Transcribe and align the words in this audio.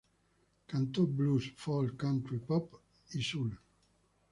Cantó 0.71 1.03
blues, 1.19 1.51
folk, 1.65 1.93
country, 2.05 2.39
pop 2.51 2.81
y 3.23 3.25
soul. 3.31 3.55